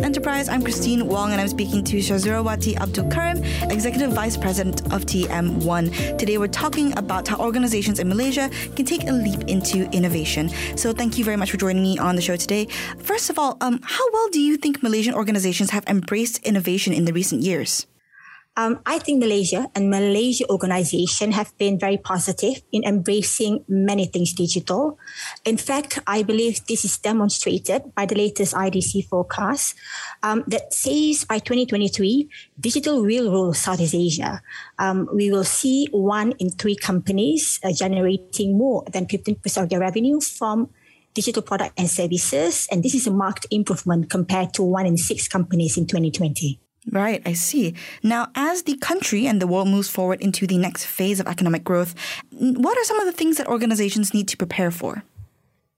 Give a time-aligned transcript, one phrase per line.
[0.00, 0.48] Enterprise.
[0.48, 6.18] I'm Christine Wong and I'm speaking to Shazurawati Abdul Karim, Executive Vice President of TM1.
[6.18, 10.50] Today we're talking about how organizations in Malaysia can take a leap into innovation.
[10.76, 12.66] So thank you very much for joining me on the show today.
[12.98, 17.04] First of all, um, how well do you think Malaysian organizations have embraced innovation in
[17.04, 17.86] the recent years?
[18.56, 24.32] Um, I think Malaysia and Malaysia organization have been very positive in embracing many things
[24.32, 24.98] digital.
[25.44, 29.76] In fact, I believe this is demonstrated by the latest IDC forecast
[30.22, 34.40] um, that says by 2023, digital will rule Southeast Asia.
[34.78, 39.80] Um, we will see one in three companies uh, generating more than 15% of their
[39.80, 40.70] revenue from
[41.12, 42.66] digital product and services.
[42.72, 46.60] And this is a marked improvement compared to one in six companies in 2020.
[46.90, 47.74] Right, I see.
[48.02, 51.64] Now, as the country and the world moves forward into the next phase of economic
[51.64, 51.94] growth,
[52.30, 55.02] what are some of the things that organizations need to prepare for?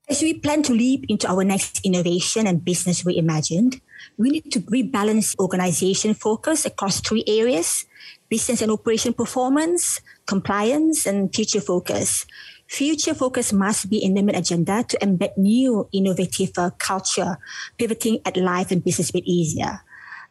[0.07, 3.81] As we plan to leap into our next innovation and business reimagined,
[4.17, 7.85] we need to rebalance organization focus across three areas
[8.29, 12.27] business and operation performance, compliance, and future focus.
[12.67, 17.37] Future focus must be in the main agenda to embed new innovative uh, culture,
[17.79, 19.81] pivoting at life and business bit easier.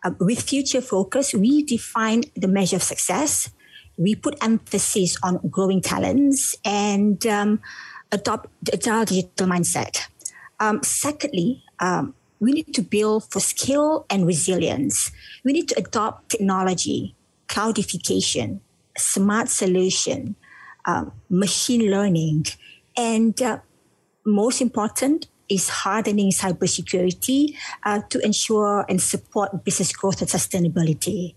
[0.05, 3.51] Uh, with future focus, we define the measure of success.
[3.97, 7.61] We put emphasis on growing talents and um,
[8.13, 10.07] adopt the agile digital mindset.
[10.61, 15.11] Um, secondly, um, we need to build for skill and resilience.
[15.45, 17.17] We need to adopt technology,
[17.49, 18.61] cloudification,
[18.97, 20.37] smart solution,
[20.87, 22.47] um, machine learning,
[22.97, 23.59] and uh,
[24.25, 31.35] most important, is hardening cybersecurity uh, to ensure and support business growth and sustainability.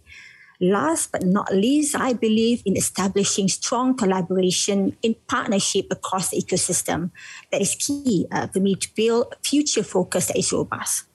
[0.59, 7.09] Last but not least, I believe in establishing strong collaboration in partnership across the ecosystem.
[7.51, 11.05] That is key uh, for me to build a future focus that is robust.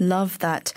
[0.00, 0.72] Love that.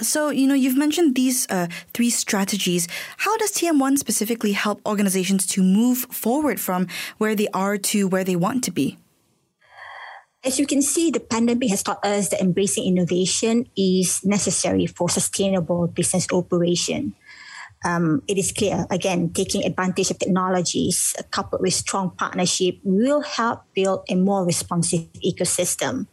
[0.00, 2.86] So, you know, you've mentioned these uh, three strategies.
[3.16, 6.86] How does TM1 specifically help organizations to move forward from
[7.18, 8.98] where they are to where they want to be?
[10.44, 15.08] As you can see, the pandemic has taught us that embracing innovation is necessary for
[15.08, 17.14] sustainable business operation.
[17.84, 23.62] Um, it is clear, again, taking advantage of technologies coupled with strong partnership will help
[23.74, 26.06] build a more responsive ecosystem.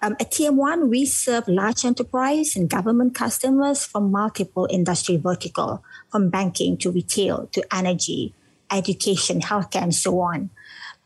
[0.00, 6.28] Um, at TM1, we serve large enterprise and government customers from multiple industry vertical, from
[6.28, 8.34] banking to retail to energy,
[8.70, 10.50] education, healthcare, and so on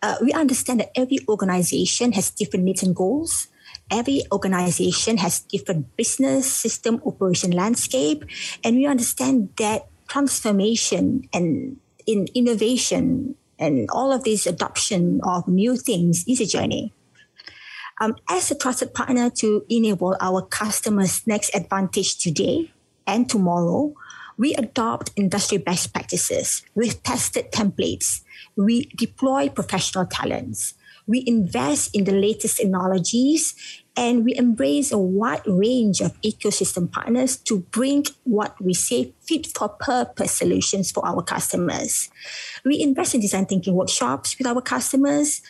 [0.02, 3.48] uh, we understand that every organization has different needs and goals.
[3.90, 8.24] Every organization has different business system operation landscape,
[8.64, 15.76] and we understand that transformation and in innovation and all of this adoption of new
[15.76, 16.92] things is a journey.
[18.00, 22.70] Um, as a trusted partner to enable our customers' next advantage today
[23.06, 23.94] and tomorrow,
[24.36, 28.22] we adopt industry best practices with tested templates
[28.56, 30.74] we deploy professional talents.
[31.06, 33.54] We invest in the latest technologies
[33.96, 39.46] and we embrace a wide range of ecosystem partners to bring what we say fit
[39.46, 42.10] for purpose solutions for our customers.
[42.64, 45.42] We invest in design thinking workshops with our customers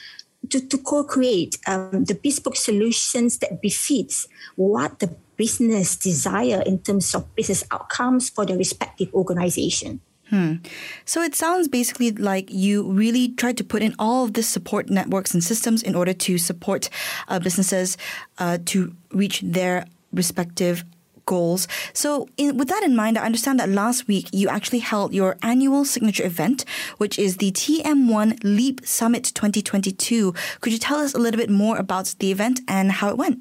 [0.50, 7.14] to, to co-create um, the bespoke solutions that befits what the business desire in terms
[7.14, 10.00] of business outcomes for the respective organization.
[10.30, 10.54] Hmm.
[11.04, 14.90] So it sounds basically like you really tried to put in all of this support
[14.90, 16.90] networks and systems in order to support
[17.28, 17.96] uh, businesses
[18.38, 20.84] uh, to reach their respective
[21.26, 21.68] goals.
[21.92, 25.36] So, in, with that in mind, I understand that last week you actually held your
[25.42, 26.64] annual signature event,
[26.98, 30.32] which is the TM1 Leap Summit 2022.
[30.60, 33.40] Could you tell us a little bit more about the event and how it went?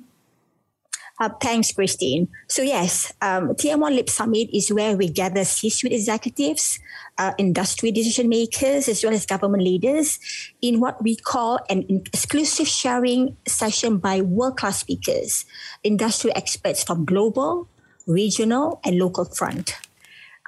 [1.18, 2.28] Uh, thanks, Christine.
[2.48, 6.78] So yes, um, TM1 Leap Summit is where we gather C-suite executives,
[7.18, 10.20] uh, industry decision makers, as well as government leaders
[10.62, 15.46] in what we call an exclusive sharing session by world-class speakers,
[15.84, 17.70] industry experts from global,
[18.06, 19.74] regional, and local front.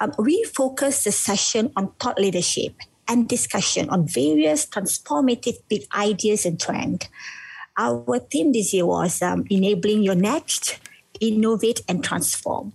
[0.02, 2.76] Um, we focus the session on thought leadership
[3.08, 7.08] and discussion on various transformative big ideas and trends
[7.78, 10.80] our theme this year was um, enabling your next,
[11.20, 12.74] innovate and transform.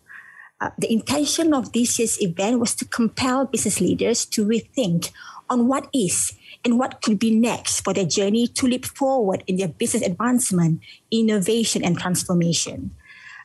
[0.60, 5.10] Uh, the intention of this year's event was to compel business leaders to rethink
[5.50, 6.34] on what is
[6.64, 10.80] and what could be next for their journey to leap forward in their business advancement,
[11.10, 12.92] innovation, and transformation.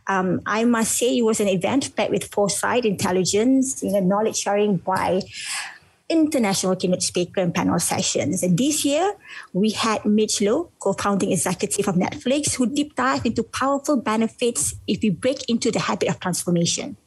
[0.05, 4.37] Um, I must say it was an event packed with foresight, intelligence, you know, knowledge
[4.37, 5.21] sharing by
[6.09, 8.43] international keynote speaker and panel sessions.
[8.43, 9.13] And this year,
[9.53, 15.01] we had Mitch Lowe, co-founding executive of Netflix, who deep dive into powerful benefits if
[15.01, 16.97] we break into the habit of transformation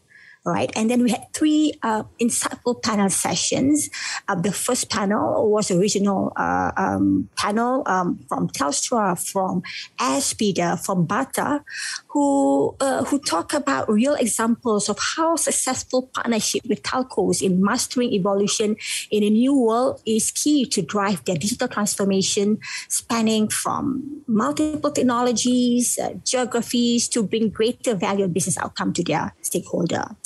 [0.44, 0.70] right?
[0.74, 3.90] And then we had three uh, insightful panel sessions.
[4.28, 9.62] Uh, the first panel was a regional uh, um, panel um, from Telstra, from
[9.98, 11.62] Airspeeder, from Bata,
[12.08, 18.12] who uh, who talk about real examples of how successful partnership with telcos in mastering
[18.12, 18.76] evolution
[19.10, 22.58] in a new world is key to drive their digital transformation,
[22.88, 29.34] spanning from multiple technologies, uh, geographies to bring greater value and business outcome to their
[29.42, 30.16] stakeholder.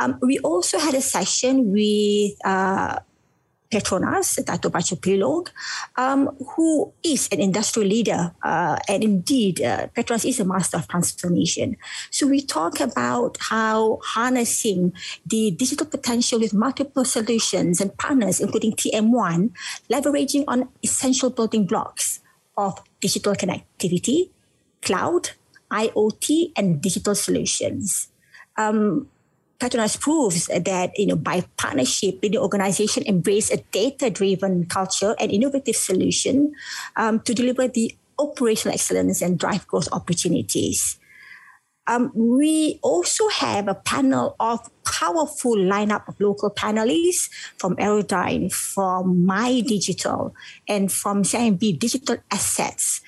[0.00, 2.98] Um, we also had a session with uh,
[3.70, 5.48] Petronas, Dato Bacho Pilong,
[5.96, 8.34] um, who is an industry leader.
[8.42, 11.76] Uh, and indeed, uh, Petronas is a master of transformation.
[12.10, 14.92] So we talk about how harnessing
[15.24, 19.50] the digital potential with multiple solutions and partners, including TM1,
[19.88, 22.20] leveraging on essential building blocks
[22.56, 24.30] of digital connectivity,
[24.82, 25.30] cloud,
[25.70, 28.08] IoT, and digital solutions.
[28.56, 29.06] Um,
[29.60, 35.76] Petronas proves that you know by partnership, the organization embrace a data-driven culture and innovative
[35.76, 36.52] solution
[36.96, 40.98] um, to deliver the operational excellence and drive growth opportunities.
[41.86, 47.28] Um, we also have a panel of powerful lineup of local panelists
[47.58, 50.34] from Aerodyne, from My Digital,
[50.68, 53.00] and from CIMB Digital Assets,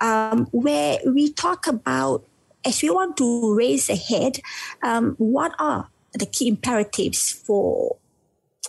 [0.00, 2.24] um, where we talk about
[2.64, 4.40] as we want to raise ahead,
[4.82, 7.96] um, what are the key imperatives for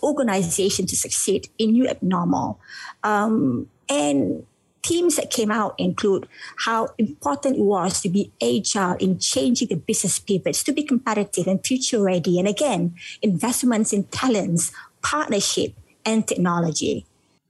[0.02, 2.58] organization to succeed in new abnormal.
[3.02, 4.44] Um, and
[4.82, 6.28] themes that came out include
[6.64, 11.46] how important it was to be agile in changing the business pivots to be competitive
[11.46, 12.38] and future ready.
[12.38, 14.72] And again, investments in talents,
[15.02, 15.74] partnership,
[16.04, 17.06] and technology.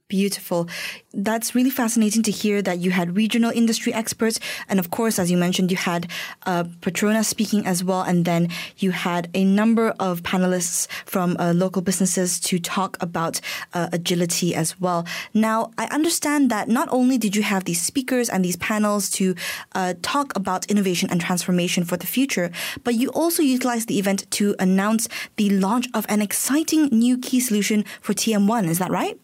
[0.09, 0.67] Beautiful.
[1.13, 4.39] That's really fascinating to hear that you had regional industry experts.
[4.67, 6.11] And of course, as you mentioned, you had
[6.45, 8.01] uh, Petronas speaking as well.
[8.01, 13.39] And then you had a number of panelists from uh, local businesses to talk about
[13.73, 15.07] uh, agility as well.
[15.33, 19.35] Now, I understand that not only did you have these speakers and these panels to
[19.73, 22.51] uh, talk about innovation and transformation for the future,
[22.83, 25.07] but you also utilized the event to announce
[25.37, 28.67] the launch of an exciting new key solution for TM1.
[28.67, 29.17] Is that right?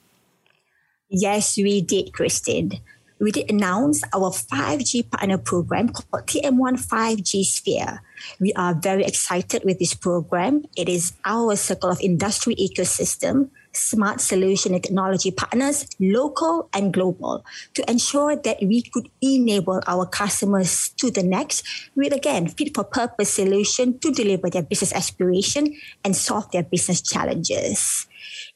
[1.09, 2.81] Yes, we did, Christine.
[3.19, 8.01] We did announce our 5G partner program called TM1 5G Sphere.
[8.39, 10.65] We are very excited with this program.
[10.77, 17.43] It is our circle of industry ecosystem, smart solution and technology partners, local and global,
[17.73, 21.65] to ensure that we could enable our customers to the next
[21.95, 25.75] with, again, fit for purpose solution to deliver their business aspiration
[26.05, 28.05] and solve their business challenges.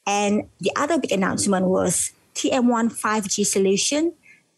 [0.05, 4.13] And the other big announcement was TM1 5G solution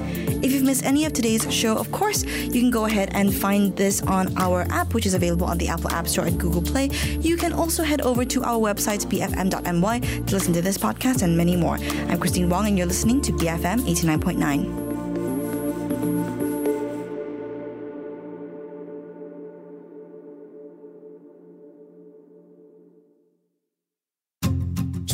[0.43, 3.77] If you've missed any of today's show, of course, you can go ahead and find
[3.77, 6.91] this on our app, which is available on the Apple App Store and Google Play.
[7.21, 11.37] You can also head over to our website, bfm.my, to listen to this podcast and
[11.37, 11.75] many more.
[12.09, 14.88] I'm Christine Wong, and you're listening to BFM 89.9.